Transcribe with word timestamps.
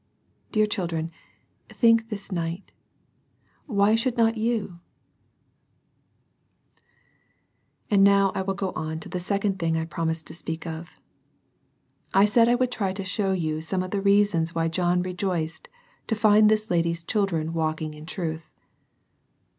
Dear 0.51 0.65
children, 0.65 1.11
think 1.69 2.09
this 2.09 2.31
night," 2.31 2.71
Why 3.77 3.93
should 3.93 4.17
not 4.17 4.35
you?" 4.35 4.55
II. 6.81 6.81
And 7.91 8.03
now 8.03 8.31
I 8.33 8.41
will 8.41 8.55
go 8.55 8.71
on 8.71 8.99
to 9.01 9.09
the 9.09 9.19
second 9.19 9.59
thing 9.59 9.77
I 9.77 9.85
promised 9.85 10.25
to 10.25 10.33
speak 10.33 10.65
of. 10.65 10.95
I 12.15 12.25
said 12.25 12.49
I 12.49 12.55
would 12.55 12.71
try 12.71 12.93
to 12.93 13.03
show 13.03 13.33
you 13.33 13.61
some 13.61 13.83
of 13.83 13.91
the 13.91 14.01
reasons 14.01 14.55
why 14.55 14.69
John 14.69 15.03
rejoiced 15.03 15.69
to 16.07 16.15
find 16.15 16.49
this 16.49 16.71
ladys 16.71 17.03
children 17.03 17.53
walking 17.53 17.93
in 17.93 18.07
truth. 18.07 18.49